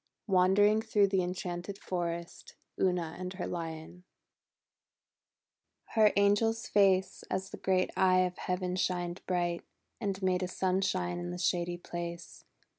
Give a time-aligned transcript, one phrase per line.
[0.25, 4.03] WANDERING THROUGH THE EN CHANTED FOREST UNA AND HER LION
[5.89, 9.61] Her angel's face As the great eye of Heaven shined bright,
[9.99, 12.43] And made a sunshine in the shady place.